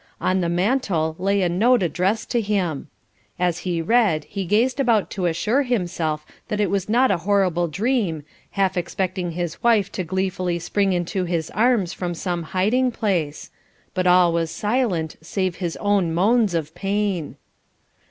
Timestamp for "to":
2.31-2.41, 5.11-5.27, 9.91-10.03